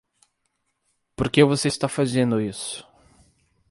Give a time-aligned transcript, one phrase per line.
[1.15, 2.87] Por que você está fazendo isso?